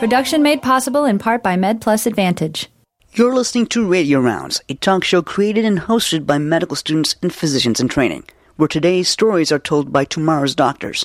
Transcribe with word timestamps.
Production 0.00 0.42
made 0.42 0.62
possible 0.62 1.04
in 1.04 1.18
part 1.18 1.42
by 1.42 1.56
MedPlus 1.56 2.06
Advantage. 2.06 2.70
You're 3.12 3.34
listening 3.34 3.66
to 3.66 3.86
Radio 3.86 4.18
Rounds, 4.18 4.62
a 4.70 4.74
talk 4.76 5.04
show 5.04 5.20
created 5.20 5.66
and 5.66 5.78
hosted 5.78 6.24
by 6.24 6.38
medical 6.38 6.74
students 6.74 7.16
and 7.20 7.30
physicians 7.30 7.80
in 7.80 7.88
training, 7.88 8.24
where 8.56 8.66
today's 8.66 9.10
stories 9.10 9.52
are 9.52 9.58
told 9.58 9.92
by 9.92 10.06
tomorrow's 10.06 10.54
doctors. 10.54 11.04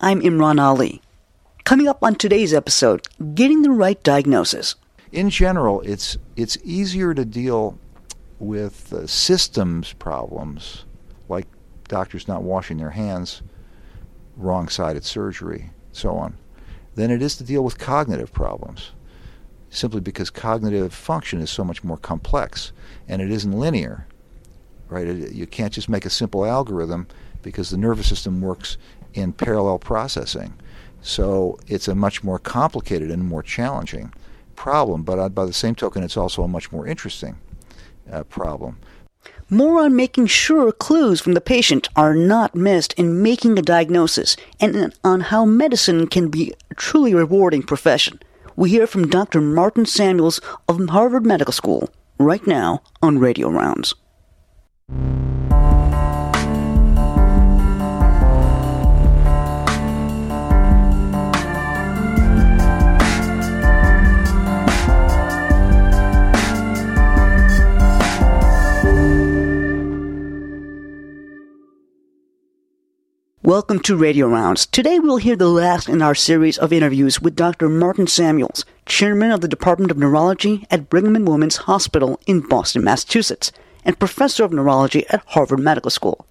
I'm 0.00 0.20
Imran 0.20 0.60
Ali. 0.60 1.02
Coming 1.64 1.88
up 1.88 2.04
on 2.04 2.14
today's 2.14 2.54
episode, 2.54 3.08
getting 3.34 3.62
the 3.62 3.72
right 3.72 4.00
diagnosis. 4.04 4.76
In 5.10 5.28
general, 5.28 5.80
it's 5.80 6.16
it's 6.36 6.56
easier 6.62 7.14
to 7.14 7.24
deal 7.24 7.76
with 8.38 8.92
uh, 8.92 9.08
systems 9.08 9.92
problems 9.94 10.84
like 11.28 11.48
doctors 11.88 12.28
not 12.28 12.44
washing 12.44 12.76
their 12.76 12.90
hands, 12.90 13.42
wrong-sided 14.36 15.04
surgery, 15.04 15.70
so 15.90 16.14
on, 16.14 16.36
than 16.96 17.10
it 17.10 17.22
is 17.22 17.36
to 17.36 17.44
deal 17.44 17.62
with 17.62 17.78
cognitive 17.78 18.32
problems 18.32 18.90
simply 19.70 20.00
because 20.00 20.30
cognitive 20.30 20.92
function 20.92 21.40
is 21.40 21.50
so 21.50 21.62
much 21.62 21.84
more 21.84 21.98
complex 21.98 22.72
and 23.08 23.20
it 23.22 23.30
isn't 23.30 23.52
linear. 23.52 24.06
Right? 24.88 25.06
You 25.06 25.46
can't 25.46 25.72
just 25.72 25.88
make 25.88 26.04
a 26.04 26.10
simple 26.10 26.46
algorithm 26.46 27.08
because 27.42 27.70
the 27.70 27.76
nervous 27.76 28.08
system 28.08 28.40
works 28.40 28.78
in 29.14 29.32
parallel 29.32 29.78
processing. 29.78 30.54
So 31.02 31.58
it's 31.66 31.88
a 31.88 31.94
much 31.94 32.24
more 32.24 32.38
complicated 32.38 33.10
and 33.10 33.24
more 33.24 33.42
challenging 33.42 34.12
problem, 34.54 35.02
but 35.02 35.18
uh, 35.18 35.28
by 35.28 35.44
the 35.44 35.52
same 35.52 35.74
token, 35.74 36.02
it's 36.02 36.16
also 36.16 36.42
a 36.42 36.48
much 36.48 36.72
more 36.72 36.86
interesting 36.86 37.36
uh, 38.10 38.24
problem. 38.24 38.78
More 39.48 39.80
on 39.80 39.94
making 39.94 40.26
sure 40.26 40.72
clues 40.72 41.20
from 41.20 41.34
the 41.34 41.40
patient 41.40 41.88
are 41.94 42.14
not 42.14 42.54
missed 42.54 42.92
in 42.94 43.22
making 43.22 43.58
a 43.58 43.62
diagnosis 43.62 44.36
and 44.60 44.94
on 45.04 45.20
how 45.20 45.44
medicine 45.44 46.08
can 46.08 46.28
be 46.28 46.52
a 46.70 46.74
truly 46.74 47.14
rewarding 47.14 47.62
profession 47.62 48.18
we 48.56 48.70
hear 48.70 48.86
from 48.86 49.08
Dr. 49.08 49.42
Martin 49.42 49.84
Samuels 49.84 50.40
of 50.66 50.88
Harvard 50.88 51.26
Medical 51.26 51.52
School 51.52 51.90
right 52.18 52.44
now 52.46 52.82
on 53.02 53.18
Radio 53.18 53.50
Rounds. 53.50 53.94
Welcome 73.46 73.78
to 73.82 73.96
Radio 73.96 74.26
Rounds. 74.26 74.66
Today 74.66 74.98
we'll 74.98 75.18
hear 75.18 75.36
the 75.36 75.48
last 75.48 75.88
in 75.88 76.02
our 76.02 76.16
series 76.16 76.58
of 76.58 76.72
interviews 76.72 77.20
with 77.20 77.36
Dr. 77.36 77.68
Martin 77.68 78.08
Samuels, 78.08 78.64
Chairman 78.86 79.30
of 79.30 79.40
the 79.40 79.46
Department 79.46 79.92
of 79.92 79.98
Neurology 79.98 80.66
at 80.68 80.90
Brigham 80.90 81.14
and 81.14 81.28
Women's 81.28 81.58
Hospital 81.58 82.18
in 82.26 82.40
Boston, 82.40 82.82
Massachusetts, 82.82 83.52
and 83.84 84.00
Professor 84.00 84.42
of 84.42 84.52
Neurology 84.52 85.06
at 85.10 85.22
Harvard 85.26 85.60
Medical 85.60 85.92
School. 85.92 86.26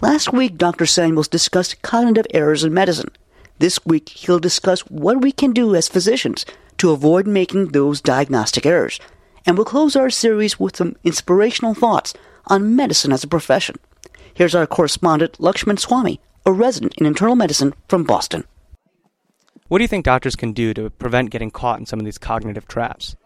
Last 0.00 0.32
week, 0.32 0.56
Dr. 0.56 0.86
Samuels 0.86 1.26
discussed 1.26 1.82
cognitive 1.82 2.28
errors 2.32 2.62
in 2.62 2.72
medicine. 2.72 3.10
This 3.58 3.84
week, 3.84 4.10
he'll 4.10 4.38
discuss 4.38 4.82
what 4.82 5.20
we 5.20 5.32
can 5.32 5.50
do 5.50 5.74
as 5.74 5.88
physicians 5.88 6.46
to 6.78 6.92
avoid 6.92 7.26
making 7.26 7.70
those 7.70 8.00
diagnostic 8.00 8.64
errors. 8.64 9.00
And 9.44 9.56
we'll 9.56 9.64
close 9.64 9.96
our 9.96 10.10
series 10.10 10.60
with 10.60 10.76
some 10.76 10.94
inspirational 11.02 11.74
thoughts 11.74 12.14
on 12.46 12.76
medicine 12.76 13.10
as 13.10 13.24
a 13.24 13.26
profession. 13.26 13.80
Here's 14.32 14.54
our 14.54 14.68
correspondent, 14.68 15.38
Lakshman 15.40 15.84
Swamy 15.84 16.20
a 16.44 16.52
resident 16.52 16.94
in 16.98 17.06
internal 17.06 17.36
medicine 17.36 17.74
from 17.88 18.04
Boston. 18.04 18.44
What 19.68 19.78
do 19.78 19.84
you 19.84 19.88
think 19.88 20.04
doctors 20.04 20.36
can 20.36 20.52
do 20.52 20.74
to 20.74 20.90
prevent 20.90 21.30
getting 21.30 21.50
caught 21.50 21.78
in 21.78 21.86
some 21.86 21.98
of 21.98 22.04
these 22.04 22.18
cognitive 22.18 22.68
traps? 22.68 23.16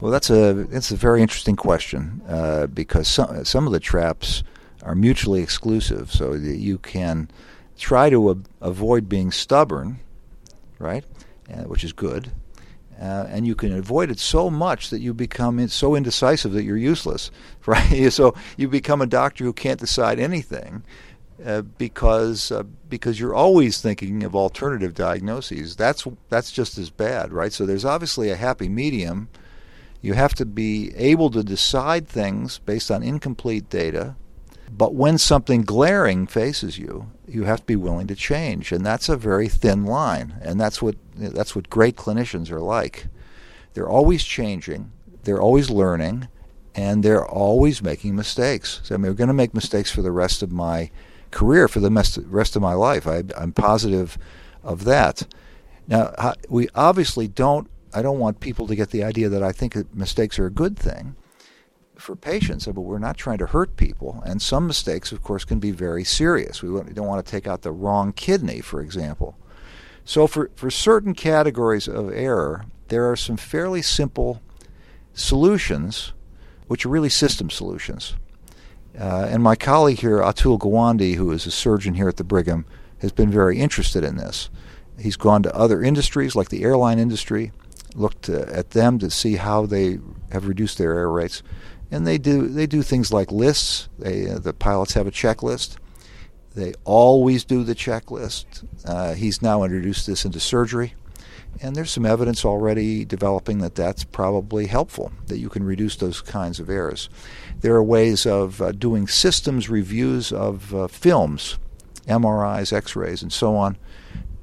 Well, 0.00 0.10
that's 0.10 0.28
a 0.30 0.52
that's 0.68 0.90
a 0.90 0.96
very 0.96 1.22
interesting 1.22 1.56
question 1.56 2.22
uh, 2.28 2.66
because 2.66 3.06
some 3.06 3.44
some 3.44 3.66
of 3.66 3.72
the 3.72 3.80
traps 3.80 4.42
are 4.82 4.94
mutually 4.94 5.42
exclusive, 5.42 6.12
so 6.12 6.36
that 6.36 6.56
you 6.56 6.78
can 6.78 7.30
try 7.78 8.10
to 8.10 8.30
a- 8.30 8.36
avoid 8.60 9.08
being 9.08 9.30
stubborn, 9.30 10.00
right, 10.78 11.04
uh, 11.52 11.62
which 11.62 11.84
is 11.84 11.92
good, 11.92 12.32
uh, 13.00 13.26
and 13.28 13.46
you 13.46 13.54
can 13.54 13.72
avoid 13.72 14.10
it 14.10 14.18
so 14.18 14.50
much 14.50 14.90
that 14.90 15.00
you 15.00 15.14
become 15.14 15.58
in, 15.58 15.68
so 15.68 15.94
indecisive 15.94 16.52
that 16.52 16.64
you're 16.64 16.76
useless, 16.76 17.30
right? 17.66 18.12
so 18.12 18.34
you 18.56 18.68
become 18.68 19.00
a 19.00 19.06
doctor 19.06 19.44
who 19.44 19.52
can't 19.52 19.80
decide 19.80 20.18
anything, 20.18 20.82
uh, 21.44 21.62
because 21.62 22.52
uh, 22.52 22.62
because 22.88 23.18
you're 23.18 23.34
always 23.34 23.80
thinking 23.80 24.22
of 24.22 24.36
alternative 24.36 24.94
diagnoses. 24.94 25.76
That's 25.76 26.06
that's 26.28 26.52
just 26.52 26.78
as 26.78 26.90
bad, 26.90 27.32
right? 27.32 27.52
So 27.52 27.66
there's 27.66 27.84
obviously 27.84 28.30
a 28.30 28.36
happy 28.36 28.68
medium. 28.68 29.28
You 30.00 30.12
have 30.12 30.34
to 30.34 30.44
be 30.44 30.94
able 30.96 31.30
to 31.30 31.42
decide 31.42 32.06
things 32.06 32.58
based 32.58 32.90
on 32.90 33.02
incomplete 33.02 33.70
data, 33.70 34.16
but 34.70 34.94
when 34.94 35.18
something 35.18 35.62
glaring 35.62 36.26
faces 36.26 36.78
you, 36.78 37.10
you 37.26 37.44
have 37.44 37.60
to 37.60 37.66
be 37.66 37.76
willing 37.76 38.06
to 38.08 38.14
change, 38.14 38.70
and 38.70 38.84
that's 38.84 39.08
a 39.08 39.16
very 39.16 39.48
thin 39.48 39.84
line. 39.84 40.34
And 40.42 40.60
that's 40.60 40.80
what 40.82 40.96
that's 41.16 41.56
what 41.56 41.70
great 41.70 41.96
clinicians 41.96 42.50
are 42.50 42.60
like. 42.60 43.06
They're 43.72 43.88
always 43.88 44.22
changing. 44.22 44.92
They're 45.24 45.40
always 45.40 45.70
learning, 45.70 46.28
and 46.74 47.02
they're 47.02 47.26
always 47.26 47.82
making 47.82 48.14
mistakes. 48.14 48.80
So 48.84 48.94
I 48.94 48.98
mean, 48.98 49.10
we're 49.10 49.16
going 49.16 49.28
to 49.28 49.34
make 49.34 49.54
mistakes 49.54 49.90
for 49.90 50.02
the 50.02 50.12
rest 50.12 50.42
of 50.42 50.52
my 50.52 50.90
career 51.34 51.68
for 51.68 51.80
the 51.80 51.90
rest 52.26 52.56
of 52.56 52.62
my 52.62 52.72
life. 52.72 53.06
I, 53.06 53.22
am 53.36 53.52
positive 53.52 54.16
of 54.62 54.84
that. 54.84 55.26
Now, 55.86 56.34
we 56.48 56.68
obviously 56.74 57.28
don't. 57.28 57.68
I 57.92 58.00
don't 58.02 58.18
want 58.18 58.40
people 58.40 58.66
to 58.66 58.74
get 58.74 58.90
the 58.90 59.04
idea 59.04 59.28
that 59.28 59.42
I 59.42 59.52
think 59.52 59.76
mistakes 59.94 60.38
are 60.38 60.46
a 60.46 60.50
good 60.50 60.76
thing 60.78 61.14
for 61.96 62.16
patients, 62.16 62.66
but 62.66 62.80
we're 62.80 62.98
not 62.98 63.16
trying 63.16 63.38
to 63.38 63.46
hurt 63.46 63.76
people. 63.76 64.22
And 64.26 64.42
some 64.42 64.66
mistakes, 64.66 65.12
of 65.12 65.22
course, 65.22 65.44
can 65.44 65.60
be 65.60 65.70
very 65.70 66.02
serious. 66.02 66.62
We 66.62 66.68
don't 66.92 67.06
want 67.06 67.24
to 67.24 67.30
take 67.30 67.46
out 67.46 67.62
the 67.62 67.70
wrong 67.70 68.12
kidney, 68.12 68.60
for 68.60 68.80
example. 68.80 69.36
So, 70.04 70.26
for, 70.26 70.50
for 70.56 70.70
certain 70.70 71.14
categories 71.14 71.86
of 71.86 72.12
error, 72.12 72.66
there 72.88 73.10
are 73.10 73.16
some 73.16 73.36
fairly 73.36 73.82
simple 73.82 74.42
solutions, 75.14 76.12
which 76.66 76.84
are 76.84 76.90
really 76.90 77.08
system 77.08 77.48
solutions. 77.48 78.14
Uh, 78.98 79.26
and 79.28 79.42
my 79.42 79.56
colleague 79.56 79.98
here, 79.98 80.20
Atul 80.20 80.58
Gawande, 80.58 81.14
who 81.14 81.30
is 81.32 81.46
a 81.46 81.50
surgeon 81.50 81.94
here 81.94 82.08
at 82.08 82.16
the 82.16 82.24
Brigham, 82.24 82.64
has 82.98 83.12
been 83.12 83.30
very 83.30 83.58
interested 83.58 84.04
in 84.04 84.16
this. 84.16 84.50
He's 84.98 85.16
gone 85.16 85.42
to 85.42 85.54
other 85.54 85.82
industries 85.82 86.36
like 86.36 86.50
the 86.50 86.62
airline 86.62 86.98
industry, 86.98 87.52
looked 87.94 88.28
uh, 88.28 88.46
at 88.48 88.70
them 88.70 88.98
to 89.00 89.10
see 89.10 89.36
how 89.36 89.66
they 89.66 89.98
have 90.30 90.46
reduced 90.46 90.78
their 90.78 90.92
error 90.92 91.12
rates, 91.12 91.42
and 91.90 92.06
they 92.06 92.18
do 92.18 92.48
they 92.48 92.66
do 92.66 92.82
things 92.82 93.12
like 93.12 93.32
lists. 93.32 93.88
They, 93.98 94.28
uh, 94.28 94.38
the 94.38 94.52
pilots 94.52 94.94
have 94.94 95.06
a 95.06 95.12
checklist. 95.12 95.76
They 96.54 96.74
always 96.84 97.44
do 97.44 97.64
the 97.64 97.74
checklist. 97.74 98.64
Uh, 98.84 99.14
he's 99.14 99.42
now 99.42 99.64
introduced 99.64 100.06
this 100.06 100.24
into 100.24 100.38
surgery, 100.38 100.94
and 101.60 101.74
there's 101.74 101.90
some 101.90 102.06
evidence 102.06 102.44
already 102.44 103.04
developing 103.04 103.58
that 103.58 103.74
that's 103.74 104.04
probably 104.04 104.66
helpful. 104.66 105.12
That 105.26 105.38
you 105.38 105.48
can 105.48 105.64
reduce 105.64 105.96
those 105.96 106.20
kinds 106.20 106.60
of 106.60 106.68
errors. 106.68 107.08
There 107.60 107.74
are 107.74 107.82
ways 107.82 108.26
of 108.26 108.60
uh, 108.60 108.72
doing 108.72 109.06
systems 109.06 109.68
reviews 109.68 110.32
of 110.32 110.74
uh, 110.74 110.88
films, 110.88 111.58
MRIs, 112.06 112.72
X 112.72 112.96
rays, 112.96 113.22
and 113.22 113.32
so 113.32 113.56
on. 113.56 113.76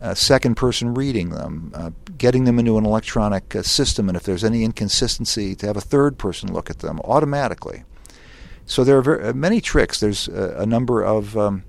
Uh, 0.01 0.16
second 0.16 0.55
person 0.55 0.95
reading 0.95 1.29
them, 1.29 1.72
uh, 1.75 1.91
getting 2.17 2.45
them 2.45 2.57
into 2.57 2.77
an 2.79 2.85
electronic 2.85 3.55
uh, 3.55 3.61
system, 3.61 4.09
and 4.09 4.16
if 4.16 4.23
there's 4.23 4.43
any 4.43 4.63
inconsistency, 4.63 5.53
to 5.53 5.67
have 5.67 5.78
a 5.78 5.81
third 5.81 6.17
person 6.17 6.51
look 6.51 6.72
at 6.72 6.79
them 6.79 6.99
automatically. 7.01 7.83
So 8.66 8.83
there 8.83 8.97
are 8.97 9.03
very, 9.03 9.23
uh, 9.28 9.33
many 9.33 9.61
tricks. 9.61 9.99
There's 9.99 10.28
a 10.28 10.66
number 10.66 11.03
of 11.03 11.38
um, 11.38 11.63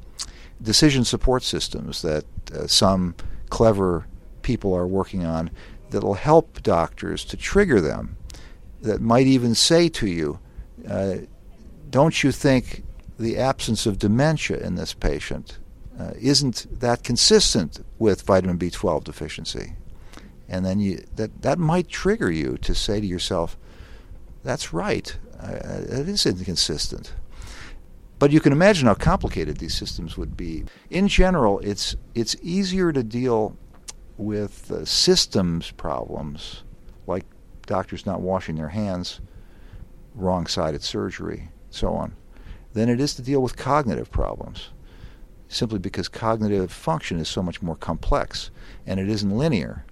decision 0.62 1.04
support 1.04 1.42
systems 1.42 2.00
that 2.00 2.24
some 2.68 3.14
clever 3.50 4.06
people 4.42 4.74
are 4.74 4.86
working 4.86 5.24
on 5.24 5.50
that'll 5.90 6.14
help 6.14 6.62
doctors 6.62 7.24
to 7.26 7.36
trigger 7.36 7.80
them, 7.80 8.16
that 8.80 9.00
might 9.00 9.26
even 9.26 9.54
say 9.54 9.88
to 9.88 10.06
you, 10.06 10.38
uh, 10.88 11.16
don't 11.90 12.24
you 12.24 12.32
think 12.32 12.82
the 13.18 13.38
absence 13.38 13.86
of 13.86 13.98
dementia 13.98 14.58
in 14.58 14.74
this 14.74 14.94
patient 14.94 15.58
uh, 15.98 16.12
isn't 16.18 16.66
that 16.80 17.04
consistent 17.04 17.84
with 17.98 18.22
vitamin 18.22 18.58
B12 18.58 19.04
deficiency? 19.04 19.74
And 20.48 20.64
then 20.64 20.80
you, 20.80 21.04
that, 21.16 21.42
that 21.42 21.58
might 21.58 21.88
trigger 21.88 22.30
you 22.30 22.56
to 22.58 22.74
say 22.74 23.00
to 23.00 23.06
yourself, 23.06 23.56
that's 24.42 24.72
right, 24.72 25.16
uh, 25.40 25.58
it 25.88 26.08
is 26.08 26.26
inconsistent. 26.26 27.14
But 28.18 28.32
you 28.32 28.40
can 28.40 28.52
imagine 28.52 28.86
how 28.86 28.94
complicated 28.94 29.58
these 29.58 29.74
systems 29.74 30.16
would 30.16 30.36
be. 30.36 30.64
In 30.90 31.08
general, 31.08 31.58
it's, 31.60 31.96
it's 32.14 32.36
easier 32.42 32.92
to 32.92 33.02
deal 33.02 33.56
with 34.16 34.70
uh, 34.70 34.84
systems 34.84 35.70
problems, 35.70 36.62
like 37.06 37.24
doctors 37.66 38.06
not 38.06 38.20
washing 38.20 38.56
their 38.56 38.68
hands, 38.68 39.20
wrong 40.14 40.46
sided 40.46 40.82
surgery, 40.82 41.48
so 41.70 41.92
on, 41.94 42.14
than 42.74 42.88
it 42.88 43.00
is 43.00 43.14
to 43.14 43.22
deal 43.22 43.42
with 43.42 43.56
cognitive 43.56 44.10
problems. 44.10 44.70
Simply 45.48 45.78
because 45.78 46.08
cognitive 46.08 46.72
function 46.72 47.18
is 47.18 47.28
so 47.28 47.42
much 47.42 47.60
more 47.60 47.76
complex 47.76 48.50
and 48.86 48.98
it 48.98 49.08
isn't 49.08 49.36
linear. 49.36 49.84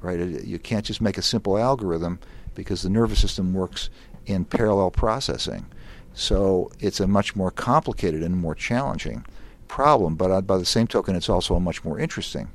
right? 0.00 0.20
You 0.20 0.58
can't 0.58 0.84
just 0.84 1.00
make 1.00 1.18
a 1.18 1.22
simple 1.22 1.58
algorithm 1.58 2.20
because 2.54 2.82
the 2.82 2.90
nervous 2.90 3.20
system 3.20 3.52
works 3.52 3.90
in 4.26 4.44
parallel 4.44 4.90
processing. 4.90 5.66
So 6.14 6.70
it's 6.78 7.00
a 7.00 7.06
much 7.06 7.36
more 7.36 7.50
complicated 7.50 8.22
and 8.22 8.36
more 8.36 8.54
challenging 8.54 9.24
problem, 9.68 10.14
but 10.14 10.30
uh, 10.30 10.40
by 10.40 10.58
the 10.58 10.64
same 10.64 10.86
token, 10.86 11.16
it's 11.16 11.28
also 11.28 11.54
a 11.56 11.60
much 11.60 11.84
more 11.84 11.98
interesting 11.98 12.48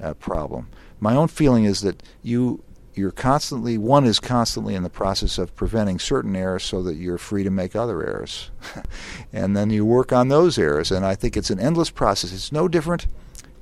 uh, 0.00 0.14
problem. 0.14 0.68
My 1.00 1.14
own 1.14 1.28
feeling 1.28 1.64
is 1.64 1.80
that 1.82 2.02
you 2.22 2.62
you're 2.94 3.10
constantly 3.10 3.76
one 3.76 4.04
is 4.04 4.20
constantly 4.20 4.74
in 4.74 4.84
the 4.84 4.90
process 4.90 5.36
of 5.36 5.54
preventing 5.56 5.98
certain 5.98 6.36
errors 6.36 6.62
so 6.62 6.80
that 6.84 6.94
you're 6.94 7.18
free 7.18 7.42
to 7.42 7.50
make 7.50 7.74
other 7.74 8.02
errors, 8.02 8.50
and 9.32 9.56
then 9.56 9.70
you 9.70 9.84
work 9.84 10.12
on 10.12 10.28
those 10.28 10.58
errors. 10.58 10.92
And 10.92 11.04
I 11.04 11.14
think 11.14 11.36
it's 11.36 11.50
an 11.50 11.58
endless 11.58 11.90
process. 11.90 12.32
It's 12.32 12.52
no 12.52 12.68
different 12.68 13.06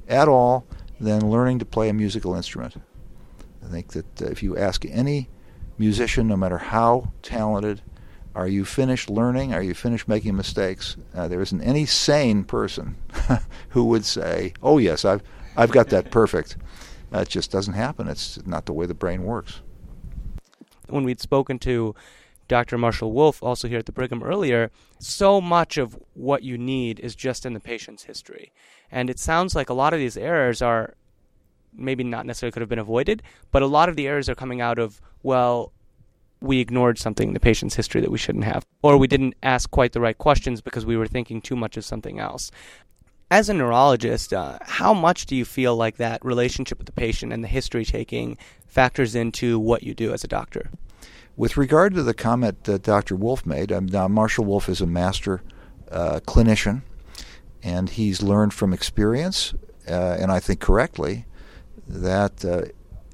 at 0.09 0.29
all 0.29 0.67
than 1.01 1.31
learning 1.31 1.59
to 1.61 1.65
play 1.65 1.89
a 1.89 1.95
musical 1.95 2.35
instrument. 2.35 2.77
I 3.65 3.69
think 3.69 3.89
that 3.93 4.23
uh, 4.23 4.27
if 4.27 4.43
you 4.43 4.57
ask 4.57 4.85
any 4.87 5.29
musician, 5.79 6.29
no 6.29 6.37
matter 6.37 6.59
how 6.59 7.13
talented, 7.23 7.81
are 8.35 8.49
you 8.49 8.65
finished 8.65 9.11
learning? 9.11 9.53
Are 9.53 9.63
you 9.63 9.75
finished 9.75 10.09
making 10.09 10.37
mistakes? 10.37 10.97
Uh, 11.15 11.29
there 11.29 11.43
isn't 11.43 11.61
any 11.63 11.87
sane 11.87 12.45
person 12.45 12.97
who 13.71 13.85
would 13.85 14.05
say, 14.05 14.55
"Oh 14.63 14.79
yes, 14.79 15.05
I've 15.05 15.23
I've 15.57 15.71
got 15.71 15.89
that 15.91 16.11
perfect." 16.11 16.57
That 17.11 17.29
just 17.29 17.51
doesn't 17.51 17.75
happen. 17.75 18.09
It's 18.09 18.45
not 18.47 18.67
the 18.67 18.73
way 18.73 18.87
the 18.87 18.95
brain 18.95 19.25
works. 19.25 19.61
When 20.89 21.05
we'd 21.05 21.21
spoken 21.21 21.59
to 21.61 21.95
Dr. 22.49 22.79
Marshall 22.79 23.13
Wolf, 23.13 23.43
also 23.43 23.69
here 23.69 23.79
at 23.79 23.87
the 23.87 23.93
Brigham 23.93 24.23
earlier, 24.23 24.71
so 24.99 25.41
much 25.41 25.79
of 25.79 25.99
what 26.15 26.43
you 26.43 26.59
need 26.59 27.01
is 27.01 27.15
just 27.15 27.47
in 27.47 27.53
the 27.53 27.61
patient's 27.61 28.05
history. 28.05 28.53
And 28.91 29.09
it 29.09 29.19
sounds 29.19 29.55
like 29.55 29.71
a 29.71 29.75
lot 29.75 29.93
of 29.93 29.99
these 29.99 30.17
errors 30.17 30.61
are 30.61 30.95
maybe 31.73 32.05
not 32.05 32.27
necessarily 32.27 32.53
could 32.53 32.61
have 32.61 32.69
been 32.69 32.79
avoided, 32.79 33.23
but 33.51 33.63
a 33.63 33.67
lot 33.67 33.89
of 33.89 33.97
the 33.97 34.07
errors 34.07 34.29
are 34.29 34.35
coming 34.35 34.61
out 34.61 34.79
of, 34.79 35.01
well, 35.23 35.73
we 36.41 36.61
ignored 36.61 36.99
something 36.99 37.29
in 37.29 37.35
the 37.35 37.41
patient's 37.41 37.77
history 37.77 38.01
that 38.01 38.11
we 38.11 38.19
shouldn't 38.19 38.45
have, 38.45 38.67
or 38.83 38.97
we 38.97 39.07
didn't 39.07 39.35
ask 39.43 39.71
quite 39.71 39.93
the 39.93 40.01
right 40.01 40.19
questions 40.19 40.61
because 40.61 40.85
we 40.85 40.97
were 40.97 41.07
thinking 41.07 41.41
too 41.41 41.57
much 41.57 41.77
of 41.77 41.85
something 41.85 42.19
else. 42.19 42.51
As 43.33 43.49
a 43.49 43.55
neurologist, 43.55 44.35
uh, 44.35 44.59
how 44.61 44.93
much 44.93 45.25
do 45.25 45.35
you 45.35 45.47
feel 45.47 45.75
like 45.75 45.97
that 45.97 46.23
relationship 46.23 46.77
with 46.77 46.85
the 46.85 46.93
patient 46.93 47.33
and 47.33 47.43
the 47.43 47.49
history 47.49 47.83
taking 47.83 48.37
factors 48.67 49.15
into 49.15 49.59
what 49.59 49.83
you 49.83 49.95
do 49.95 50.13
as 50.13 50.23
a 50.23 50.29
doctor? 50.29 50.71
With 51.35 51.57
regard 51.57 51.95
to 51.95 52.03
the 52.03 52.13
comment 52.13 52.65
that 52.65 52.83
Dr. 52.83 53.17
Wolf 53.17 53.47
made, 53.47 53.73
um, 53.73 53.87
now 53.87 54.07
Marshall 54.07 54.45
Wolf 54.45 54.69
is 54.69 54.83
a 54.83 54.87
master 54.87 55.41
uh, 55.91 56.21
clinician, 56.27 56.83
and 57.63 57.89
he's 57.89 58.23
learned 58.23 58.53
from 58.53 58.75
experience, 58.75 59.55
uh, 59.89 60.19
and 60.21 60.31
I 60.31 60.39
think 60.39 60.61
correctly, 60.61 61.25
that 61.89 62.45
uh, 62.45 62.67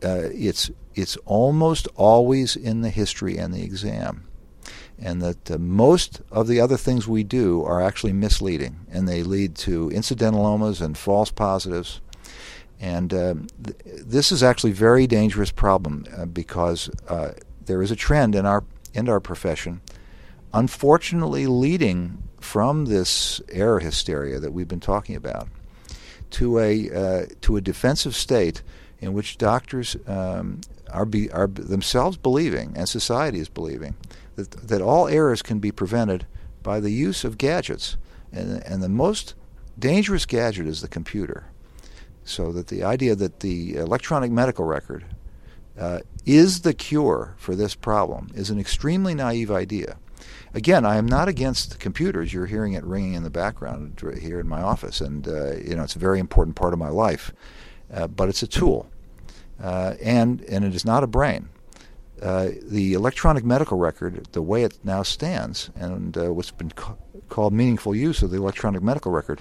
uh, 0.05 0.31
it's 0.35 0.69
it's 0.97 1.17
almost 1.27 1.87
always 1.95 2.57
in 2.57 2.81
the 2.81 2.91
history 2.91 3.37
and 3.37 3.55
the 3.55 3.63
exam, 3.63 4.28
and 5.01 5.23
that 5.23 5.51
uh, 5.51 5.59
most 5.59 6.23
of 6.31 6.49
the 6.49 6.61
other 6.61 6.77
things 6.77 7.07
we 7.07 7.23
do 7.23 7.65
are 7.65 7.81
actually 7.81 8.13
misleading, 8.13 8.87
and 8.91 9.09
they 9.09 9.23
lead 9.23 9.55
to 9.57 9.91
incidentalomas 9.91 10.81
and 10.81 10.99
false 10.99 11.31
positives. 11.31 12.01
And 12.81 13.13
um, 13.15 13.47
th- 13.63 13.77
this 13.85 14.33
is 14.33 14.43
actually 14.43 14.71
a 14.71 14.75
very 14.75 15.07
dangerous 15.07 15.51
problem 15.51 16.05
uh, 16.17 16.27
because 16.27 16.91
uh, 17.09 17.33
there 17.65 17.83
is 17.83 17.91
a 17.91 17.97
trend 17.97 18.35
in 18.35 18.47
our 18.47 18.65
in 18.95 19.09
our 19.09 19.21
profession, 19.21 19.81
unfortunately, 20.53 21.47
leading 21.47 22.23
from 22.41 22.87
this 22.87 23.41
error 23.51 23.81
hysteria 23.81 24.39
that 24.41 24.53
we've 24.53 24.69
been 24.69 24.81
talking 24.81 25.15
about 25.15 25.49
to 26.31 26.59
a 26.59 26.91
uh, 26.91 27.27
to 27.41 27.57
a 27.57 27.61
defensive 27.61 28.15
state 28.15 28.63
in 29.01 29.13
which 29.13 29.39
doctors 29.39 29.97
um, 30.07 30.61
are, 30.91 31.05
be, 31.05 31.31
are 31.31 31.47
themselves 31.47 32.17
believing, 32.17 32.73
and 32.77 32.89
society 32.89 33.39
is 33.39 33.49
believing, 33.49 33.97
that, 34.37 34.51
that 34.51 34.83
all 34.83 35.09
errors 35.09 35.43
can 35.43 35.59
be 35.59 35.73
prevented 35.73 36.27
by 36.63 36.81
the 36.81 36.91
use 36.91 37.25
of 37.25 37.39
gadgets. 37.39 37.97
And, 38.33 38.63
and 38.65 38.83
the 38.83 38.89
most 38.89 39.35
dangerous 39.79 40.27
gadget 40.27 40.67
is 40.67 40.81
the 40.81 40.89
computer. 40.89 41.47
So 42.25 42.53
that 42.53 42.67
the 42.69 42.85
idea 42.85 43.15
that 43.15 43.41
the 43.41 43.77
electronic 43.77 44.31
medical 44.31 44.65
record 44.65 45.05
uh, 45.79 46.01
is 46.27 46.61
the 46.61 46.75
cure 46.75 47.35
for 47.39 47.55
this 47.55 47.75
problem 47.75 48.29
is 48.35 48.51
an 48.51 48.59
extremely 48.59 49.15
naive 49.15 49.51
idea. 49.51 49.97
Again, 50.53 50.85
I 50.85 50.97
am 50.97 51.07
not 51.07 51.29
against 51.29 51.79
computers. 51.79 52.33
You're 52.33 52.47
hearing 52.47 52.73
it 52.73 52.85
ringing 52.85 53.15
in 53.15 53.23
the 53.23 53.31
background 53.31 54.03
here 54.21 54.41
in 54.41 54.49
my 54.49 54.61
office, 54.61 55.01
and 55.01 55.29
uh, 55.29 55.57
you 55.57 55.77
know 55.77 55.85
it's 55.85 55.97
a 55.97 56.01
very 56.01 56.19
important 56.19 56.57
part 56.57 56.73
of 56.73 56.79
my 56.79 56.89
life. 56.89 57.33
Uh, 57.93 58.07
but 58.07 58.29
it's 58.29 58.43
a 58.43 58.47
tool, 58.47 58.91
uh, 59.63 59.95
and 60.03 60.43
and 60.43 60.65
it 60.65 60.75
is 60.75 60.85
not 60.85 61.03
a 61.03 61.07
brain. 61.07 61.49
Uh, 62.21 62.49
the 62.63 62.95
electronic 62.95 63.45
medical 63.45 63.79
record, 63.79 64.27
the 64.33 64.43
way 64.43 64.65
it 64.65 64.77
now 64.83 65.05
stands, 65.05 65.71
and 65.77 66.17
what's 66.17 66.51
been 66.51 66.71
ca- 66.71 66.97
called 67.29 67.53
meaningful 67.53 67.95
use 67.95 68.23
of 68.23 68.31
the 68.31 68.37
electronic 68.37 68.83
medical 68.83 69.13
record, 69.13 69.41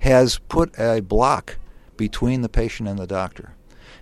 has 0.00 0.38
put 0.48 0.78
a 0.78 1.00
block 1.00 1.56
between 1.96 2.42
the 2.42 2.48
patient 2.48 2.88
and 2.88 2.98
the 2.98 3.06
doctor. 3.06 3.54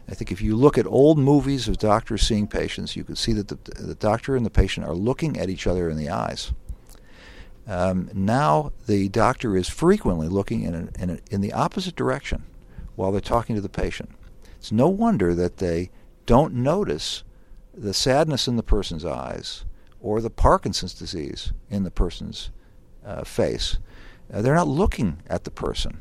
I 0.08 0.14
think 0.14 0.32
if 0.32 0.42
you 0.42 0.56
look 0.56 0.76
at 0.76 0.86
old 0.86 1.18
movies 1.18 1.68
of 1.68 1.78
doctors 1.78 2.22
seeing 2.22 2.48
patients, 2.48 2.96
you 2.96 3.04
can 3.04 3.14
see 3.14 3.32
that 3.34 3.48
the, 3.48 3.58
the 3.80 3.94
doctor 3.94 4.34
and 4.34 4.44
the 4.44 4.50
patient 4.50 4.86
are 4.86 4.94
looking 4.94 5.38
at 5.38 5.48
each 5.48 5.66
other 5.66 5.88
in 5.88 5.96
the 5.96 6.10
eyes. 6.10 6.52
Um, 7.66 8.10
now 8.12 8.72
the 8.86 9.08
doctor 9.08 9.56
is 9.56 9.68
frequently 9.68 10.28
looking 10.28 10.62
in, 10.62 10.74
a, 10.74 11.02
in, 11.02 11.10
a, 11.10 11.18
in 11.30 11.40
the 11.40 11.52
opposite 11.52 11.94
direction 11.94 12.42
while 12.96 13.12
they're 13.12 13.20
talking 13.20 13.54
to 13.54 13.62
the 13.62 13.68
patient. 13.68 14.10
It's 14.62 14.70
no 14.70 14.86
wonder 14.86 15.34
that 15.34 15.56
they 15.56 15.90
don't 16.24 16.54
notice 16.54 17.24
the 17.74 17.92
sadness 17.92 18.46
in 18.46 18.54
the 18.54 18.62
person's 18.62 19.04
eyes 19.04 19.64
or 20.00 20.20
the 20.20 20.30
Parkinson's 20.30 20.94
disease 20.94 21.52
in 21.68 21.82
the 21.82 21.90
person's 21.90 22.52
uh, 23.04 23.24
face. 23.24 23.80
Uh, 24.32 24.40
they're 24.40 24.54
not 24.54 24.68
looking 24.68 25.20
at 25.26 25.42
the 25.42 25.50
person. 25.50 25.98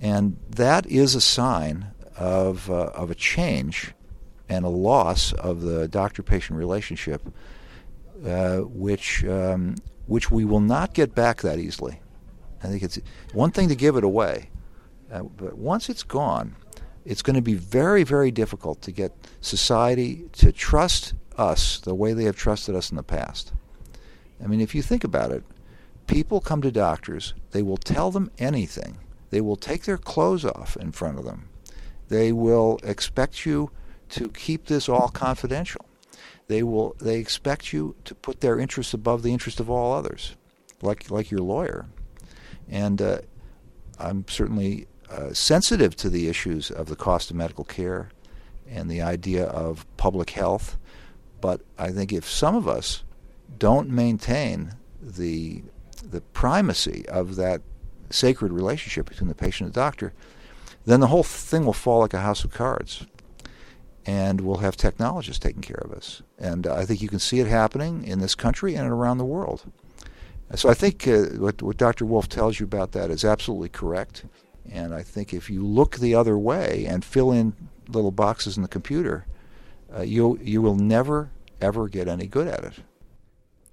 And 0.00 0.38
that 0.48 0.86
is 0.86 1.14
a 1.14 1.20
sign 1.20 1.92
of, 2.16 2.68
uh, 2.68 2.86
of 2.86 3.12
a 3.12 3.14
change 3.14 3.92
and 4.48 4.64
a 4.64 4.70
loss 4.70 5.32
of 5.34 5.60
the 5.60 5.86
doctor 5.86 6.24
patient 6.24 6.58
relationship, 6.58 7.22
uh, 8.26 8.56
which, 8.56 9.24
um, 9.24 9.76
which 10.06 10.32
we 10.32 10.44
will 10.44 10.58
not 10.58 10.94
get 10.94 11.14
back 11.14 11.42
that 11.42 11.60
easily. 11.60 12.00
I 12.60 12.66
think 12.66 12.82
it's 12.82 12.98
one 13.32 13.52
thing 13.52 13.68
to 13.68 13.76
give 13.76 13.94
it 13.94 14.02
away, 14.02 14.50
uh, 15.12 15.22
but 15.22 15.56
once 15.56 15.88
it's 15.88 16.02
gone, 16.02 16.56
it's 17.04 17.22
going 17.22 17.36
to 17.36 17.42
be 17.42 17.54
very, 17.54 18.04
very 18.04 18.30
difficult 18.30 18.82
to 18.82 18.92
get 18.92 19.12
society 19.40 20.28
to 20.32 20.52
trust 20.52 21.14
us 21.36 21.80
the 21.80 21.94
way 21.94 22.12
they 22.12 22.24
have 22.24 22.36
trusted 22.36 22.74
us 22.74 22.90
in 22.90 22.96
the 22.96 23.02
past. 23.02 23.52
I 24.42 24.46
mean, 24.46 24.60
if 24.60 24.74
you 24.74 24.82
think 24.82 25.04
about 25.04 25.32
it, 25.32 25.44
people 26.06 26.40
come 26.40 26.62
to 26.62 26.70
doctors, 26.70 27.34
they 27.52 27.62
will 27.62 27.76
tell 27.76 28.10
them 28.10 28.30
anything. 28.38 28.98
They 29.30 29.40
will 29.40 29.56
take 29.56 29.84
their 29.84 29.98
clothes 29.98 30.44
off 30.44 30.76
in 30.76 30.92
front 30.92 31.18
of 31.18 31.24
them. 31.24 31.48
They 32.08 32.32
will 32.32 32.80
expect 32.82 33.46
you 33.46 33.70
to 34.10 34.28
keep 34.28 34.66
this 34.66 34.88
all 34.88 35.08
confidential. 35.08 35.86
They 36.48 36.64
will 36.64 36.96
they 37.00 37.18
expect 37.18 37.72
you 37.72 37.94
to 38.04 38.14
put 38.14 38.40
their 38.40 38.58
interests 38.58 38.92
above 38.92 39.22
the 39.22 39.32
interest 39.32 39.60
of 39.60 39.70
all 39.70 39.92
others, 39.92 40.34
like 40.82 41.08
like 41.10 41.30
your 41.30 41.42
lawyer. 41.42 41.86
And 42.68 43.00
uh, 43.00 43.18
I'm 44.00 44.24
certainly 44.28 44.88
uh, 45.10 45.32
sensitive 45.32 45.96
to 45.96 46.08
the 46.08 46.28
issues 46.28 46.70
of 46.70 46.86
the 46.86 46.96
cost 46.96 47.30
of 47.30 47.36
medical 47.36 47.64
care 47.64 48.10
and 48.68 48.90
the 48.90 49.02
idea 49.02 49.44
of 49.46 49.84
public 49.96 50.30
health. 50.30 50.78
But 51.40 51.62
I 51.78 51.90
think 51.90 52.12
if 52.12 52.28
some 52.28 52.54
of 52.54 52.68
us 52.68 53.02
don't 53.58 53.90
maintain 53.90 54.74
the 55.00 55.62
the 56.02 56.20
primacy 56.20 57.06
of 57.08 57.36
that 57.36 57.60
sacred 58.08 58.52
relationship 58.52 59.08
between 59.08 59.28
the 59.28 59.34
patient 59.34 59.66
and 59.66 59.74
the 59.74 59.80
doctor, 59.80 60.12
then 60.86 61.00
the 61.00 61.08
whole 61.08 61.22
thing 61.22 61.64
will 61.64 61.72
fall 61.72 62.00
like 62.00 62.14
a 62.14 62.20
house 62.20 62.44
of 62.44 62.52
cards. 62.52 63.06
And 64.06 64.40
we'll 64.40 64.58
have 64.58 64.76
technologists 64.76 65.38
taking 65.38 65.60
care 65.60 65.82
of 65.84 65.92
us. 65.92 66.22
And 66.38 66.66
I 66.66 66.86
think 66.86 67.02
you 67.02 67.08
can 67.08 67.18
see 67.18 67.38
it 67.38 67.46
happening 67.46 68.02
in 68.02 68.18
this 68.18 68.34
country 68.34 68.74
and 68.74 68.88
around 68.88 69.18
the 69.18 69.24
world. 69.24 69.70
So 70.54 70.68
I 70.68 70.74
think 70.74 71.06
uh, 71.06 71.26
what, 71.36 71.62
what 71.62 71.76
Dr. 71.76 72.06
Wolf 72.06 72.28
tells 72.28 72.58
you 72.58 72.64
about 72.64 72.92
that 72.92 73.10
is 73.10 73.24
absolutely 73.24 73.68
correct. 73.68 74.24
And 74.70 74.94
I 74.94 75.02
think 75.02 75.32
if 75.32 75.50
you 75.50 75.64
look 75.64 75.96
the 75.96 76.14
other 76.14 76.38
way 76.38 76.86
and 76.86 77.04
fill 77.04 77.32
in 77.32 77.54
little 77.88 78.10
boxes 78.10 78.56
in 78.56 78.62
the 78.62 78.68
computer, 78.68 79.26
uh, 79.94 80.02
you 80.02 80.38
you 80.42 80.62
will 80.62 80.76
never 80.76 81.30
ever 81.60 81.88
get 81.88 82.08
any 82.08 82.26
good 82.26 82.46
at 82.46 82.64
it. 82.64 82.74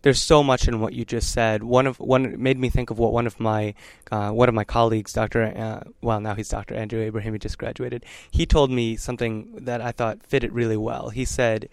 There's 0.04 0.22
so 0.22 0.44
much 0.44 0.68
in 0.68 0.80
what 0.80 0.94
you 0.94 1.06
just 1.06 1.32
said. 1.32 1.64
One 1.64 1.88
of 1.88 2.00
one 2.00 2.42
made 2.42 2.58
me 2.58 2.70
think 2.70 2.90
of 2.90 3.00
what 3.00 3.12
one 3.12 3.28
of 3.28 3.40
my 3.40 3.74
uh, 4.12 4.32
one 4.32 4.48
of 4.48 4.56
my 4.56 4.64
colleagues, 4.64 5.12
Doctor, 5.14 5.44
uh, 5.44 5.90
well 6.02 6.20
now 6.22 6.36
he's 6.36 6.50
Doctor 6.50 6.76
Andrew 6.76 7.02
Abraham, 7.02 7.34
he 7.34 7.40
just 7.40 7.58
graduated. 7.58 8.06
He 8.32 8.46
told 8.46 8.72
me 8.72 8.96
something 8.96 9.66
that 9.66 9.82
I 9.82 9.92
thought 9.92 10.24
fit 10.26 10.44
it 10.44 10.54
really 10.54 10.78
well. 10.78 11.10
He 11.10 11.26
said, 11.26 11.68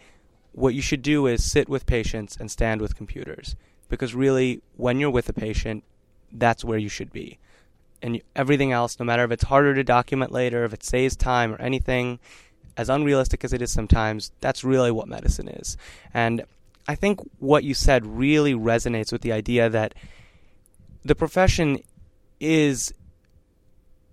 "What 0.52 0.75
you 0.75 0.83
should 0.83 1.02
do 1.02 1.26
is 1.26 1.44
sit 1.44 1.68
with 1.68 1.87
patients 1.87 2.37
and 2.38 2.50
stand 2.50 2.80
with 2.80 2.97
computers, 2.97 3.56
because 3.88 4.14
really, 4.14 4.62
when 4.76 4.99
you're 4.99 5.11
with 5.11 5.28
a 5.28 5.35
patient, 5.35 5.85
that's 6.33 6.64
where 6.64 6.78
you 6.78 6.88
should 6.88 7.12
be." 7.12 7.38
And 8.04 8.20
everything 8.37 8.70
else, 8.70 8.99
no 9.00 9.06
matter 9.06 9.25
if 9.25 9.30
it's 9.30 9.44
harder 9.44 9.75
to 9.75 9.82
document 9.82 10.30
later, 10.30 10.62
if 10.64 10.75
it 10.75 10.84
saves 10.84 11.16
time 11.16 11.54
or 11.54 11.56
anything, 11.56 12.18
as 12.76 12.90
unrealistic 12.90 13.42
as 13.44 13.54
it 13.54 13.62
is 13.62 13.73
sometimes, 13.73 14.30
that's 14.42 14.62
really 14.62 14.90
what 14.90 15.08
medicine 15.08 15.49
is. 15.49 15.78
And 16.12 16.44
I 16.87 16.96
think 16.96 17.20
what 17.38 17.64
you 17.64 17.73
said 17.73 18.06
really 18.06 18.52
resonates 18.52 19.11
with 19.11 19.23
the 19.23 19.32
idea 19.32 19.70
that 19.70 19.94
the 21.02 21.14
profession 21.14 21.78
is 22.40 22.92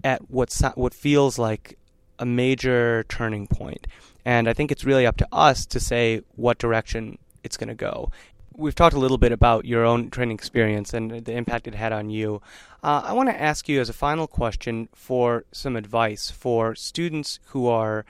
at 0.06 0.32
what 0.32 0.58
what 0.76 0.94
feels 0.94 1.38
like 1.38 1.78
a 2.18 2.26
major 2.26 3.04
turning 3.10 3.46
point. 3.46 3.88
And 4.24 4.48
I 4.48 4.54
think 4.54 4.72
it's 4.72 4.86
really 4.86 5.06
up 5.06 5.18
to 5.18 5.28
us 5.34 5.66
to 5.66 5.82
say 5.82 6.22
what 6.38 6.60
direction 6.60 7.18
it's 7.44 7.58
going 7.58 7.68
to 7.68 7.76
go. 7.76 8.10
We've 8.56 8.76
talked 8.76 8.96
a 8.96 9.00
little 9.00 9.18
bit 9.18 9.32
about 9.32 9.66
your 9.66 9.86
own 9.86 10.10
training 10.10 10.36
experience 10.36 10.94
and 10.94 11.26
the 11.26 11.32
impact 11.32 11.68
it 11.68 11.76
had 11.76 11.94
on 11.94 12.10
you. 12.10 12.42
Uh, 12.84 13.02
I 13.06 13.14
want 13.14 13.30
to 13.30 13.42
ask 13.42 13.70
you 13.70 13.80
as 13.80 13.90
a 13.90 13.94
final 13.94 14.28
question 14.28 14.90
for 14.94 15.46
some 15.52 15.76
advice 15.76 16.30
for 16.30 16.76
students 16.76 17.40
who 17.48 17.68
are 17.68 18.06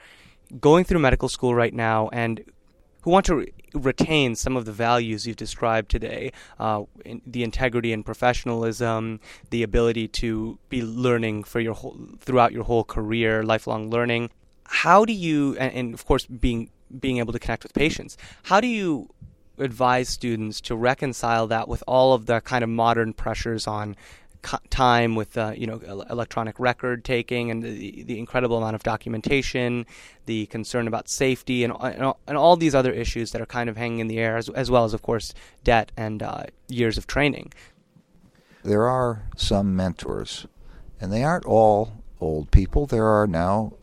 going 0.60 0.84
through 0.84 0.98
medical 0.98 1.28
school 1.28 1.54
right 1.54 1.72
now 1.72 2.08
and 2.12 2.44
who 3.02 3.10
want 3.10 3.26
to 3.26 3.36
re- 3.36 3.52
retain 3.72 4.34
some 4.34 4.56
of 4.56 4.64
the 4.64 4.72
values 4.72 5.26
you've 5.26 5.36
described 5.36 5.90
today 5.90 6.32
uh, 6.58 6.82
in, 7.04 7.22
the 7.26 7.44
integrity 7.44 7.92
and 7.92 8.04
professionalism, 8.04 9.20
the 9.50 9.62
ability 9.62 10.08
to 10.08 10.58
be 10.68 10.82
learning 10.82 11.44
for 11.44 11.60
your 11.60 11.74
whole, 11.74 11.96
throughout 12.18 12.52
your 12.52 12.64
whole 12.64 12.84
career, 12.84 13.42
lifelong 13.42 13.90
learning. 13.90 14.30
How 14.64 15.04
do 15.04 15.12
you, 15.12 15.56
and, 15.58 15.72
and 15.72 15.94
of 15.94 16.04
course, 16.04 16.26
being 16.26 16.70
being 17.00 17.18
able 17.18 17.32
to 17.32 17.38
connect 17.38 17.62
with 17.62 17.72
patients, 17.72 18.18
how 18.42 18.60
do 18.60 18.66
you 18.66 19.08
advise 19.58 20.08
students 20.08 20.60
to 20.62 20.76
reconcile 20.76 21.46
that 21.48 21.68
with 21.68 21.82
all 21.86 22.14
of 22.14 22.26
the 22.26 22.40
kind 22.40 22.64
of 22.64 22.70
modern 22.70 23.12
pressures 23.12 23.66
on 23.66 23.96
time 24.70 25.14
with 25.14 25.38
uh, 25.38 25.52
you 25.56 25.66
know 25.66 25.78
electronic 26.10 26.58
record 26.58 27.04
taking 27.04 27.50
and 27.50 27.62
the, 27.62 28.02
the 28.02 28.18
incredible 28.18 28.56
amount 28.56 28.74
of 28.74 28.82
documentation, 28.82 29.86
the 30.26 30.46
concern 30.46 30.88
about 30.88 31.08
safety, 31.08 31.64
and, 31.64 31.72
and, 31.80 32.12
and 32.26 32.36
all 32.36 32.56
these 32.56 32.74
other 32.74 32.92
issues 32.92 33.30
that 33.32 33.40
are 33.40 33.46
kind 33.46 33.70
of 33.70 33.76
hanging 33.76 34.00
in 34.00 34.08
the 34.08 34.18
air, 34.18 34.36
as, 34.36 34.48
as 34.50 34.70
well 34.70 34.84
as 34.84 34.94
of 34.94 35.02
course 35.02 35.32
debt 35.64 35.92
and 35.96 36.22
uh, 36.22 36.44
years 36.68 36.98
of 36.98 37.06
training. 37.06 37.52
There 38.64 38.86
are 38.88 39.24
some 39.36 39.74
mentors, 39.76 40.46
and 41.00 41.12
they 41.12 41.24
aren't 41.24 41.44
all 41.44 42.02
old 42.20 42.50
people. 42.50 42.86
There 42.86 43.06
are 43.06 43.26
now 43.26 43.74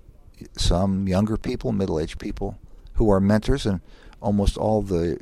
some 0.57 1.07
younger 1.07 1.37
people, 1.37 1.71
middle-aged 1.71 2.19
people, 2.19 2.57
who 2.93 3.09
are 3.09 3.19
mentors, 3.19 3.65
and 3.65 3.81
almost 4.21 4.57
all 4.57 4.81
the 4.81 5.19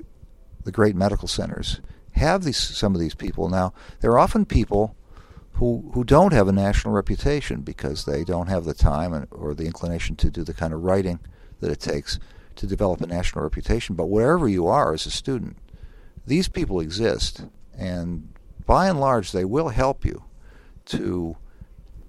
the 0.67 0.71
great 0.73 0.97
medical 0.97 1.29
centers 1.29 1.79
have 2.11 2.43
these 2.43 2.57
some 2.57 2.93
of 2.93 2.99
these 2.99 3.15
people 3.15 3.47
now. 3.47 3.73
They're 4.01 4.19
often 4.19 4.45
people 4.45 4.97
who 5.53 5.89
who 5.93 6.03
don't 6.03 6.33
have 6.33 6.49
a 6.49 6.51
national 6.51 6.93
reputation 6.93 7.61
because 7.61 8.03
they 8.03 8.25
don't 8.25 8.49
have 8.49 8.65
the 8.65 8.73
time 8.73 9.13
and, 9.13 9.27
or 9.31 9.53
the 9.53 9.65
inclination 9.65 10.17
to 10.17 10.29
do 10.29 10.43
the 10.43 10.53
kind 10.53 10.73
of 10.73 10.83
writing 10.83 11.19
that 11.61 11.71
it 11.71 11.79
takes 11.79 12.19
to 12.57 12.67
develop 12.67 12.99
a 12.99 13.07
national 13.07 13.45
reputation. 13.45 13.95
But 13.95 14.07
wherever 14.07 14.49
you 14.49 14.67
are 14.67 14.93
as 14.93 15.05
a 15.05 15.09
student, 15.09 15.55
these 16.25 16.49
people 16.49 16.81
exist, 16.81 17.45
and 17.73 18.27
by 18.65 18.89
and 18.89 18.99
large, 18.99 19.31
they 19.31 19.45
will 19.45 19.69
help 19.69 20.03
you 20.03 20.25
to 20.87 21.37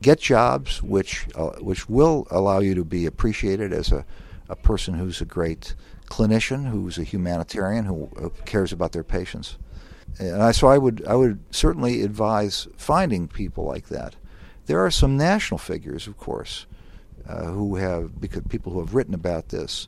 get 0.03 0.19
jobs 0.19 0.83
which 0.83 1.29
uh, 1.37 1.51
which 1.61 1.89
will 1.89 2.27
allow 2.33 2.59
you 2.59 2.75
to 2.75 2.85
be 2.85 3.07
appreciated 3.07 3.73
as 3.73 3.93
a, 3.93 4.05
a 4.49 4.57
person 4.57 4.95
who's 4.95 5.21
a 5.21 5.27
great 5.27 5.75
clinician, 6.07 6.69
who's 6.69 6.99
a 6.99 7.05
humanitarian, 7.05 7.85
who 7.85 8.33
cares 8.45 8.73
about 8.73 8.93
their 8.93 9.05
patients. 9.05 9.59
And 10.19 10.43
I, 10.43 10.53
so 10.53 10.69
I 10.69 10.79
would 10.79 11.05
I 11.07 11.15
would 11.15 11.39
certainly 11.51 12.03
advise 12.03 12.67
finding 12.77 13.29
people 13.29 13.65
like 13.65 13.89
that. 13.89 14.17
There 14.67 14.85
are 14.85 14.91
some 14.91 15.17
national 15.17 15.59
figures, 15.59 16.07
of 16.07 16.17
course, 16.17 16.67
uh, 17.29 17.45
who 17.47 17.77
have 17.77 18.21
because 18.21 18.43
people 18.49 18.73
who 18.73 18.81
have 18.81 18.95
written 18.95 19.15
about 19.15 19.51
this. 19.51 19.87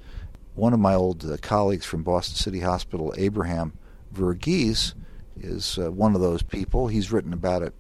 One 0.54 0.74
of 0.74 0.80
my 0.80 0.94
old 0.94 1.24
uh, 1.24 1.36
colleagues 1.40 1.86
from 1.86 2.02
Boston 2.02 2.36
City 2.36 2.60
Hospital, 2.60 3.14
Abraham 3.16 3.72
Verghese, 4.14 4.94
is 5.38 5.78
uh, 5.78 5.90
one 5.90 6.14
of 6.14 6.20
those 6.20 6.42
people. 6.42 6.88
He's 6.88 7.12
written 7.12 7.32
about 7.32 7.62
it, 7.62 7.72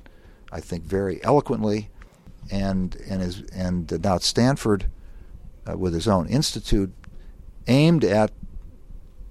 I 0.50 0.60
think, 0.60 0.84
very 0.84 1.22
eloquently, 1.22 1.90
and 2.50 2.96
and 3.08 3.22
is 3.22 3.42
and 3.52 4.02
now 4.02 4.16
at 4.16 4.22
Stanford, 4.22 4.86
uh, 5.70 5.76
with 5.76 5.94
his 5.94 6.08
own 6.08 6.26
institute, 6.28 6.92
aimed 7.66 8.04
at 8.04 8.32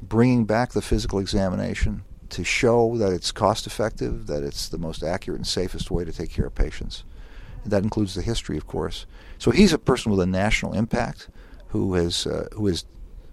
bringing 0.02 0.46
back 0.46 0.72
the 0.72 0.82
physical 0.82 1.20
examination 1.20 2.04
to 2.30 2.44
show 2.44 2.96
that 2.98 3.12
it's 3.12 3.32
cost 3.32 3.68
effective, 3.68 4.28
that 4.28 4.44
it's 4.44 4.70
the 4.70 4.78
most 4.78 5.04
accurate 5.04 5.40
and 5.40 5.48
safest 5.48 5.92
way 5.92 6.06
to 6.06 6.14
take 6.14 6.32
care 6.32 6.46
of 6.46 6.56
patients. 6.56 7.04
And 7.64 7.72
that 7.72 7.84
includes 7.84 8.16
the 8.16 8.22
history, 8.22 8.58
of 8.58 8.68
course. 8.68 9.06
So 9.38 9.52
he's 9.52 9.74
a 9.74 9.80
person 9.80 10.12
with 10.12 10.20
a 10.20 10.26
national 10.26 10.74
impact 10.74 11.30
who 11.70 11.94
has 11.96 12.26
uh, 12.26 12.48
who 12.54 12.68
has 12.68 12.86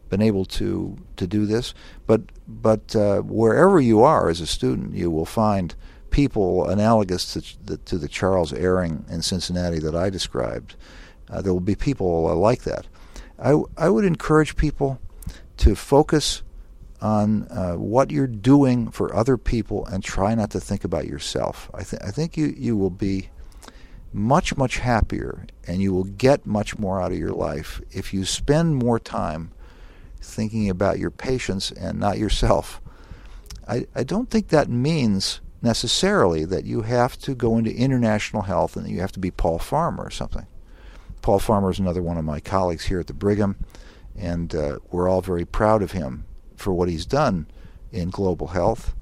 been 0.09 0.23
able 0.23 0.45
to 0.45 0.97
to 1.17 1.27
do 1.27 1.47
this. 1.47 1.75
But 2.07 2.23
but 2.49 2.97
uh, 2.97 3.21
wherever 3.21 3.81
you 3.81 4.03
are 4.03 4.29
as 4.29 4.41
a 4.41 4.47
student, 4.47 4.95
you 4.95 5.11
will 5.11 5.27
find 5.27 5.75
people 6.11 6.69
analogous 6.69 7.35
to 7.35 7.43
the, 7.65 7.77
to 7.79 7.99
the 7.99 8.09
Charles 8.09 8.53
Aring 8.53 9.09
in 9.11 9.21
Cincinnati 9.23 9.79
that 9.81 9.95
I 9.95 10.09
described. 10.09 10.77
Uh, 11.29 11.43
there 11.43 11.53
will 11.53 11.61
be 11.61 11.75
people 11.75 12.35
like 12.37 12.63
that. 12.63 12.87
I 13.39 13.61
I 13.77 13.89
would 13.89 14.05
encourage 14.05 14.57
people 14.57 15.01
to 15.59 15.75
focus 15.75 16.43
on 17.01 17.47
uh, 17.51 17.75
what 17.75 18.11
you're 18.11 18.27
doing 18.27 18.91
for 18.91 19.15
other 19.15 19.37
people 19.37 19.87
and 19.87 20.03
try 20.03 20.35
not 20.35 20.51
to 20.51 20.61
think 20.61 20.85
about 20.85 21.07
yourself. 21.07 21.71
I, 21.75 21.83
th- 21.83 22.03
I 22.03 22.11
think 22.11 22.37
you, 22.37 22.55
you 22.57 22.77
will 22.77 22.91
be 22.91 23.29
much, 24.13 24.57
much 24.57 24.79
happier 24.79 25.47
and 25.67 25.83
you 25.83 25.93
will 25.93 26.05
get 26.05 26.47
much 26.47 26.79
more 26.79 27.01
out 27.01 27.13
of 27.13 27.19
your 27.19 27.33
life 27.33 27.81
if 27.91 28.15
you 28.15 28.25
spend 28.25 28.77
more 28.77 28.99
time 28.99 29.53
thinking 30.21 30.71
about 30.71 30.99
your 30.99 31.11
patients 31.11 31.71
and 31.73 32.01
not 32.01 32.19
yourself. 32.19 32.81
I, 33.69 33.87
I 33.95 34.03
don't 34.03 34.31
think 34.31 34.49
that 34.49 34.69
means 34.69 35.41
necessarily 35.61 36.45
that 36.45 36.65
you 36.65 36.83
have 36.83 37.19
to 37.19 37.35
go 37.35 37.59
into 37.59 37.75
international 37.75 38.43
health 38.43 38.77
and 38.77 38.89
you 38.89 39.01
have 39.01 39.13
to 39.13 39.21
be 39.21 39.31
Paul 39.31 39.59
Farmer 39.59 40.05
or 40.05 40.11
something. 40.11 40.47
Paul 41.27 41.41
Farmer 41.41 41.73
is 41.73 41.81
another 41.81 42.05
one 42.05 42.19
of 42.19 42.25
my 42.25 42.39
colleagues 42.39 42.85
here 42.85 43.01
at 43.01 43.09
the 43.09 43.13
Brigham, 43.13 43.57
and 44.17 44.55
uh, 44.55 44.79
we're 44.93 45.09
all 45.09 45.23
very 45.23 45.45
proud 45.45 45.83
of 45.83 45.91
him 45.91 46.25
for 46.55 46.73
what 46.73 46.89
he's 46.89 47.05
done 47.05 47.49
in 47.91 48.11
global 48.11 48.47
health. 48.47 48.95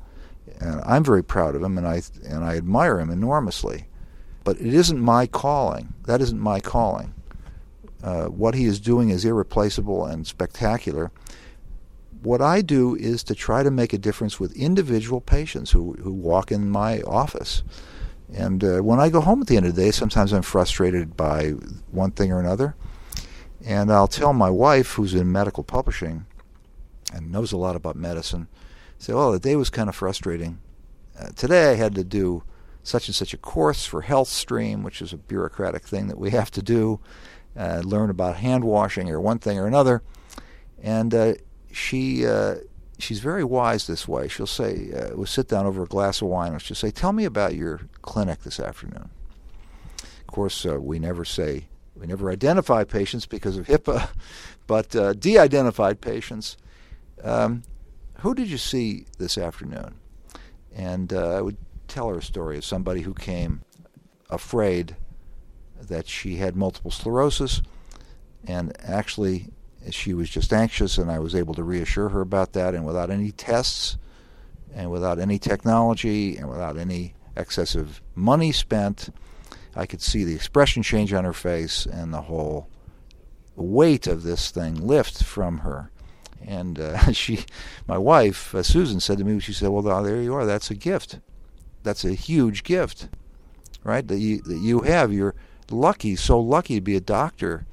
And 0.58 0.80
I'm 0.86 1.04
very 1.04 1.22
proud 1.22 1.54
of 1.54 1.62
him, 1.62 1.76
and 1.76 1.86
I 1.86 2.00
and 2.26 2.42
I 2.42 2.56
admire 2.56 2.98
him 2.98 3.10
enormously. 3.10 3.88
But 4.42 4.58
it 4.58 4.72
isn't 4.72 4.98
my 4.98 5.26
calling. 5.26 5.92
That 6.06 6.22
isn't 6.22 6.40
my 6.40 6.60
calling. 6.60 7.12
Uh, 8.02 8.28
what 8.28 8.54
he 8.54 8.64
is 8.64 8.80
doing 8.80 9.10
is 9.10 9.26
irreplaceable 9.26 10.06
and 10.06 10.26
spectacular. 10.26 11.12
What 12.22 12.40
I 12.40 12.62
do 12.62 12.94
is 12.94 13.22
to 13.24 13.34
try 13.34 13.62
to 13.62 13.70
make 13.70 13.92
a 13.92 13.98
difference 13.98 14.40
with 14.40 14.56
individual 14.56 15.20
patients 15.20 15.72
who, 15.72 15.92
who 16.00 16.12
walk 16.12 16.50
in 16.50 16.70
my 16.70 17.02
office. 17.02 17.62
And 18.34 18.64
uh, 18.64 18.80
when 18.80 18.98
I 18.98 19.10
go 19.10 19.20
home 19.20 19.40
at 19.40 19.46
the 19.46 19.56
end 19.56 19.66
of 19.66 19.74
the 19.74 19.82
day, 19.82 19.90
sometimes 19.92 20.32
I'm 20.32 20.42
frustrated 20.42 21.16
by 21.16 21.50
one 21.90 22.10
thing 22.10 22.32
or 22.32 22.40
another. 22.40 22.74
And 23.64 23.92
I'll 23.92 24.08
tell 24.08 24.32
my 24.32 24.50
wife, 24.50 24.92
who's 24.92 25.14
in 25.14 25.30
medical 25.30 25.62
publishing, 25.62 26.26
and 27.12 27.30
knows 27.30 27.52
a 27.52 27.56
lot 27.56 27.76
about 27.76 27.96
medicine 27.96 28.48
say, 28.98 29.12
"Oh, 29.12 29.32
the 29.32 29.38
day 29.38 29.56
was 29.56 29.70
kind 29.70 29.88
of 29.88 29.94
frustrating. 29.94 30.58
Uh, 31.18 31.28
today 31.36 31.72
I 31.72 31.74
had 31.74 31.94
to 31.94 32.04
do 32.04 32.42
such 32.82 33.08
and 33.08 33.14
such 33.14 33.32
a 33.32 33.38
course 33.38 33.86
for 33.86 34.02
HealthStream, 34.02 34.82
which 34.82 35.00
is 35.00 35.12
a 35.12 35.16
bureaucratic 35.16 35.86
thing 35.86 36.08
that 36.08 36.18
we 36.18 36.30
have 36.38 36.50
to 36.52 36.62
do, 36.62 37.00
uh, 37.56 37.82
learn 37.84 38.10
about 38.10 38.36
hand 38.36 38.64
washing 38.64 39.08
or 39.10 39.20
one 39.20 39.38
thing 39.38 39.58
or 39.58 39.66
another." 39.66 40.02
And 40.82 41.14
uh, 41.14 41.34
she 41.72 42.26
uh, 42.26 42.56
she's 42.98 43.20
very 43.20 43.44
wise 43.44 43.86
this 43.86 44.06
way. 44.08 44.28
She'll 44.28 44.46
say, 44.46 44.92
uh, 44.92 45.16
"We'll 45.16 45.26
sit 45.26 45.48
down 45.48 45.66
over 45.66 45.82
a 45.82 45.86
glass 45.86 46.22
of 46.22 46.28
wine." 46.28 46.52
And 46.52 46.62
she'll 46.62 46.76
say, 46.76 46.90
"Tell 46.90 47.12
me 47.12 47.24
about 47.24 47.54
your 47.54 47.82
clinic 48.02 48.42
this 48.42 48.60
afternoon." 48.60 49.10
Of 50.02 50.26
course, 50.26 50.66
uh, 50.66 50.80
we 50.80 50.98
never 50.98 51.24
say 51.24 51.66
we 51.96 52.06
never 52.06 52.30
identify 52.30 52.84
patients 52.84 53.24
because 53.24 53.56
of 53.56 53.66
HIPAA, 53.66 54.08
but 54.66 54.94
uh, 54.96 55.12
de-identified 55.12 56.00
patients 56.00 56.56
um, 57.22 57.62
who 58.20 58.34
did 58.34 58.48
you 58.48 58.58
see 58.58 59.06
this 59.18 59.38
afternoon? 59.38 59.94
And 60.74 61.12
uh, 61.12 61.36
I 61.36 61.40
would 61.40 61.56
tell 61.88 62.08
her 62.08 62.18
a 62.18 62.22
story 62.22 62.58
of 62.58 62.64
somebody 62.64 63.02
who 63.02 63.14
came 63.14 63.62
afraid 64.30 64.96
that 65.80 66.08
she 66.08 66.36
had 66.36 66.56
multiple 66.56 66.90
sclerosis, 66.90 67.62
and 68.46 68.72
actually 68.82 69.48
she 69.90 70.14
was 70.14 70.30
just 70.30 70.52
anxious, 70.52 70.98
and 70.98 71.10
I 71.10 71.18
was 71.18 71.34
able 71.34 71.54
to 71.54 71.62
reassure 71.62 72.08
her 72.10 72.20
about 72.20 72.52
that, 72.52 72.74
and 72.74 72.86
without 72.86 73.10
any 73.10 73.30
tests, 73.32 73.96
and 74.74 74.90
without 74.90 75.18
any 75.18 75.38
technology, 75.38 76.36
and 76.36 76.48
without 76.48 76.76
any 76.76 77.14
excessive 77.36 78.00
money 78.14 78.52
spent, 78.52 79.10
I 79.76 79.86
could 79.86 80.00
see 80.00 80.24
the 80.24 80.34
expression 80.34 80.82
change 80.82 81.12
on 81.12 81.24
her 81.24 81.32
face 81.32 81.86
and 81.86 82.12
the 82.12 82.22
whole 82.22 82.68
weight 83.56 84.06
of 84.06 84.22
this 84.22 84.50
thing 84.50 84.74
lift 84.74 85.22
from 85.22 85.58
her. 85.58 85.90
And 86.46 86.78
uh, 86.78 87.12
she, 87.12 87.44
my 87.86 87.98
wife, 87.98 88.54
uh, 88.54 88.62
Susan, 88.62 89.00
said 89.00 89.18
to 89.18 89.24
me, 89.24 89.40
she 89.40 89.52
said, 89.52 89.68
"Well, 89.68 89.82
there 90.02 90.22
you 90.22 90.34
are. 90.34 90.46
That's 90.46 90.70
a 90.70 90.74
gift. 90.74 91.18
That's 91.82 92.04
a 92.04 92.14
huge 92.14 92.64
gift, 92.64 93.08
right? 93.82 94.06
That 94.06 94.18
you 94.18 94.42
that 94.42 94.58
you 94.58 94.80
have. 94.80 95.12
You're 95.12 95.34
lucky, 95.70 96.16
so 96.16 96.38
lucky 96.38 96.76
to 96.76 96.80
be 96.80 96.96
a 96.96 97.00
doctor, 97.00 97.66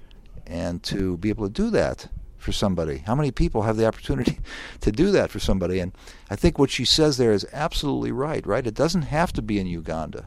and 0.51 0.83
to 0.83 1.17
be 1.17 1.29
able 1.29 1.47
to 1.47 1.53
do 1.53 1.69
that. 1.71 2.09
for 2.37 2.51
somebody? 2.51 2.97
How 2.97 3.13
many 3.13 3.29
people 3.29 3.61
have 3.61 3.77
the 3.77 3.85
opportunity 3.85 4.39
to 4.81 4.91
do 4.91 5.11
that 5.11 5.29
for 5.29 5.39
somebody? 5.39 5.79
And 5.79 5.91
I 6.27 6.35
think 6.35 6.57
what 6.57 6.71
she 6.71 6.85
says 6.85 7.17
there 7.17 7.31
is 7.31 7.45
absolutely 7.53 8.11
right, 8.11 8.45
right? 8.47 8.65
It 8.65 8.73
doesn't 8.73 9.03
have 9.03 9.31
to 9.33 9.43
be 9.43 9.59
in 9.59 9.67
Uganda. 9.67 10.25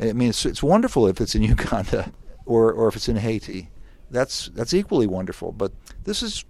I 0.00 0.12
mean, 0.14 0.30
it's, 0.30 0.44
it's 0.44 0.64
wonderful 0.64 1.06
if 1.06 1.20
it's 1.20 1.36
in 1.36 1.42
Uganda 1.56 2.12
or, 2.44 2.72
or 2.72 2.88
if 2.88 2.96
it's 2.96 3.08
in 3.08 3.16
Haiti. 3.16 3.70
That's, 4.10 4.48
that's 4.48 4.74
equally 4.74 5.06
wonderful. 5.06 5.52
But 5.52 5.70
this, 6.02 6.24
is, 6.24 6.44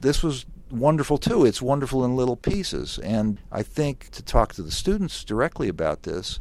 this 0.00 0.22
was 0.22 0.44
wonderful 0.70 1.16
too. 1.16 1.46
It's 1.46 1.62
wonderful 1.62 2.04
in 2.04 2.14
little 2.14 2.36
pieces. 2.36 2.98
And 3.02 3.38
I 3.50 3.62
think 3.62 4.10
to 4.10 4.22
talk 4.22 4.52
to 4.54 4.62
the 4.62 4.70
students 4.70 5.24
directly 5.24 5.68
about 5.68 6.02
this, 6.02 6.40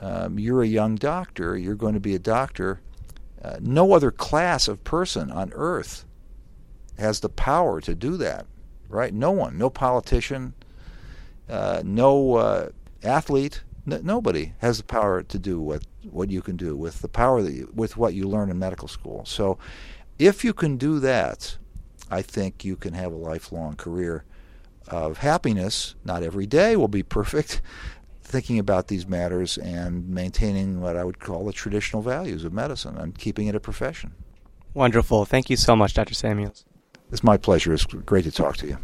um, 0.00 0.40
you're 0.40 0.62
a 0.62 0.66
young 0.66 0.96
doctor, 0.96 1.56
you're 1.56 1.76
going 1.76 1.94
to 1.94 2.00
be 2.00 2.16
a 2.16 2.18
doctor. 2.18 2.80
Uh, 3.42 3.56
no 3.60 3.92
other 3.92 4.10
class 4.10 4.68
of 4.68 4.84
person 4.84 5.30
on 5.30 5.52
earth 5.54 6.04
has 6.98 7.20
the 7.20 7.28
power 7.28 7.80
to 7.80 7.94
do 7.94 8.16
that, 8.16 8.46
right? 8.88 9.12
No 9.12 9.32
one, 9.32 9.58
no 9.58 9.68
politician, 9.68 10.54
uh, 11.48 11.82
no 11.84 12.36
uh, 12.36 12.68
athlete, 13.02 13.62
n- 13.90 14.00
nobody 14.04 14.52
has 14.58 14.78
the 14.78 14.84
power 14.84 15.22
to 15.22 15.38
do 15.38 15.60
what, 15.60 15.82
what 16.08 16.30
you 16.30 16.40
can 16.40 16.56
do 16.56 16.76
with 16.76 17.00
the 17.00 17.08
power 17.08 17.42
that 17.42 17.52
you, 17.52 17.70
with 17.74 17.96
what 17.96 18.14
you 18.14 18.28
learn 18.28 18.50
in 18.50 18.58
medical 18.58 18.88
school. 18.88 19.24
So, 19.24 19.58
if 20.18 20.44
you 20.44 20.52
can 20.52 20.76
do 20.76 21.00
that, 21.00 21.56
I 22.10 22.22
think 22.22 22.64
you 22.64 22.76
can 22.76 22.94
have 22.94 23.12
a 23.12 23.16
lifelong 23.16 23.74
career 23.74 24.24
of 24.86 25.18
happiness. 25.18 25.94
Not 26.04 26.22
every 26.22 26.46
day 26.46 26.76
will 26.76 26.88
be 26.88 27.02
perfect. 27.18 27.60
Thinking 28.32 28.58
about 28.58 28.88
these 28.88 29.06
matters 29.06 29.58
and 29.58 30.08
maintaining 30.08 30.80
what 30.80 30.96
I 30.96 31.04
would 31.04 31.18
call 31.18 31.44
the 31.44 31.52
traditional 31.52 32.00
values 32.00 32.46
of 32.46 32.52
medicine 32.54 32.96
and 32.96 33.16
keeping 33.16 33.46
it 33.46 33.54
a 33.54 33.60
profession. 33.60 34.14
Wonderful. 34.72 35.26
Thank 35.26 35.50
you 35.50 35.56
so 35.56 35.76
much, 35.76 35.92
Dr. 35.92 36.14
Samuels. 36.14 36.64
It's 37.10 37.22
my 37.22 37.36
pleasure. 37.36 37.74
It's 37.74 37.84
great 37.84 38.24
to 38.24 38.30
talk 38.32 38.56
to 38.56 38.66
you. 38.66 38.78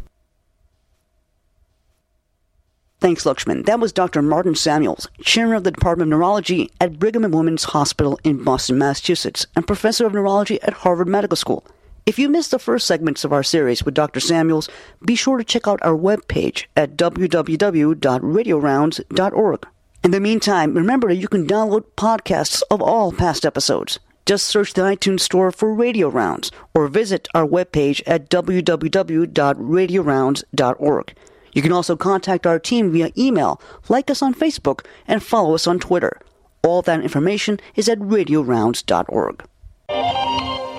Thanks, 2.99 3.23
Lakshman. 3.23 3.65
That 3.65 3.79
was 3.79 3.91
Dr. 3.91 4.21
Martin 4.21 4.53
Samuels, 4.53 5.07
chairman 5.23 5.55
of 5.55 5.63
the 5.63 5.71
Department 5.71 6.13
of 6.13 6.19
Neurology 6.19 6.69
at 6.79 6.99
Brigham 6.99 7.25
and 7.25 7.33
Women's 7.33 7.63
Hospital 7.63 8.19
in 8.23 8.43
Boston, 8.43 8.77
Massachusetts, 8.77 9.47
and 9.55 9.65
professor 9.65 10.05
of 10.05 10.13
neurology 10.13 10.61
at 10.61 10.73
Harvard 10.73 11.07
Medical 11.07 11.37
School. 11.37 11.65
If 12.09 12.17
you 12.17 12.25
missed 12.27 12.49
the 12.49 12.57
first 12.57 12.87
segments 12.87 13.23
of 13.23 13.31
our 13.31 13.43
series 13.43 13.85
with 13.85 13.93
Dr. 13.93 14.19
Samuels, 14.19 14.67
be 15.05 15.13
sure 15.13 15.37
to 15.37 15.43
check 15.43 15.67
out 15.67 15.79
our 15.83 15.95
webpage 15.95 16.65
at 16.75 16.97
www.radiorounds.org. 16.97 19.67
In 20.03 20.09
the 20.09 20.19
meantime, 20.19 20.73
remember 20.73 21.09
that 21.09 21.17
you 21.17 21.27
can 21.27 21.45
download 21.45 21.83
podcasts 21.95 22.63
of 22.71 22.81
all 22.81 23.11
past 23.11 23.45
episodes. 23.45 23.99
Just 24.25 24.47
search 24.47 24.73
the 24.73 24.81
iTunes 24.81 25.19
Store 25.19 25.51
for 25.51 25.71
Radio 25.71 26.09
Rounds 26.09 26.49
or 26.73 26.87
visit 26.87 27.27
our 27.35 27.45
webpage 27.45 28.01
at 28.07 28.27
www.radiorounds.org. 28.27 31.13
You 31.53 31.61
can 31.61 31.71
also 31.71 31.95
contact 31.95 32.47
our 32.47 32.57
team 32.57 32.91
via 32.91 33.11
email, 33.15 33.61
like 33.87 34.09
us 34.09 34.23
on 34.23 34.33
Facebook, 34.33 34.83
and 35.07 35.21
follow 35.21 35.53
us 35.53 35.67
on 35.67 35.77
Twitter. 35.77 36.19
All 36.63 36.81
that 36.81 37.03
information 37.03 37.59
is 37.75 37.87
at 37.87 37.99
radiorounds.org. 37.99 39.43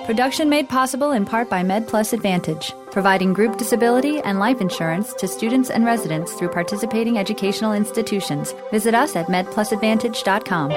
Production 0.05 0.49
made 0.49 0.67
possible 0.67 1.11
in 1.11 1.25
part 1.25 1.47
by 1.47 1.61
MedPlus 1.61 2.11
Advantage, 2.11 2.73
providing 2.89 3.33
group 3.33 3.59
disability 3.59 4.19
and 4.21 4.39
life 4.39 4.59
insurance 4.59 5.13
to 5.13 5.27
students 5.27 5.69
and 5.69 5.85
residents 5.85 6.33
through 6.33 6.49
participating 6.49 7.19
educational 7.19 7.73
institutions. 7.73 8.55
Visit 8.71 8.95
us 8.95 9.15
at 9.15 9.27
medplusadvantage.com. 9.27 10.71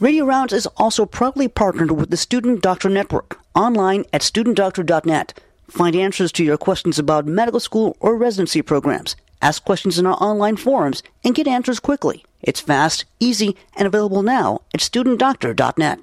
Radio 0.00 0.24
Rounds 0.24 0.52
is 0.52 0.66
also 0.76 1.06
proudly 1.06 1.46
partnered 1.46 1.92
with 1.92 2.10
the 2.10 2.16
Student 2.16 2.62
Doctor 2.62 2.88
Network, 2.88 3.38
online 3.54 4.04
at 4.12 4.22
studentdoctor.net. 4.22 5.38
Find 5.68 5.94
answers 5.94 6.32
to 6.32 6.44
your 6.44 6.56
questions 6.56 6.98
about 6.98 7.26
medical 7.26 7.60
school 7.60 7.96
or 8.00 8.16
residency 8.16 8.60
programs. 8.60 9.14
Ask 9.40 9.64
questions 9.64 10.00
in 10.00 10.06
our 10.06 10.20
online 10.20 10.56
forums 10.56 11.04
and 11.22 11.32
get 11.34 11.46
answers 11.46 11.78
quickly. 11.78 12.24
It's 12.42 12.60
fast, 12.60 13.04
easy, 13.20 13.56
and 13.76 13.86
available 13.86 14.22
now 14.22 14.62
at 14.74 14.80
studentdoctor.net. 14.80 16.00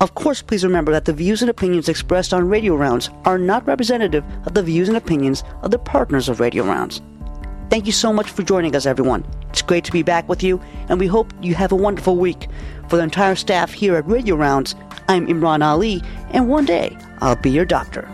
Of 0.00 0.14
course, 0.14 0.40
please 0.40 0.64
remember 0.64 0.92
that 0.92 1.04
the 1.04 1.12
views 1.12 1.42
and 1.42 1.50
opinions 1.50 1.86
expressed 1.86 2.32
on 2.32 2.48
Radio 2.48 2.74
Rounds 2.74 3.10
are 3.26 3.36
not 3.36 3.66
representative 3.66 4.24
of 4.46 4.54
the 4.54 4.62
views 4.62 4.88
and 4.88 4.96
opinions 4.96 5.44
of 5.60 5.70
the 5.70 5.78
partners 5.78 6.30
of 6.30 6.40
Radio 6.40 6.64
Rounds. 6.64 7.02
Thank 7.68 7.84
you 7.84 7.92
so 7.92 8.10
much 8.10 8.30
for 8.30 8.42
joining 8.42 8.74
us, 8.74 8.86
everyone. 8.86 9.26
It's 9.50 9.60
great 9.60 9.84
to 9.84 9.92
be 9.92 10.02
back 10.02 10.26
with 10.26 10.42
you, 10.42 10.58
and 10.88 10.98
we 10.98 11.06
hope 11.06 11.34
you 11.42 11.54
have 11.54 11.70
a 11.70 11.76
wonderful 11.76 12.16
week. 12.16 12.48
For 12.88 12.96
the 12.96 13.02
entire 13.02 13.34
staff 13.34 13.72
here 13.74 13.94
at 13.94 14.08
Radio 14.08 14.36
Rounds, 14.36 14.74
I'm 15.06 15.26
Imran 15.26 15.62
Ali, 15.62 16.02
and 16.30 16.48
one 16.48 16.64
day 16.64 16.96
I'll 17.20 17.36
be 17.36 17.50
your 17.50 17.66
doctor. 17.66 18.08